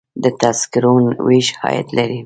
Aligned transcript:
د 0.23 0.25
تذکرو 0.41 0.93
ویش 1.27 1.47
عاید 1.61 1.87
لري 1.97 2.19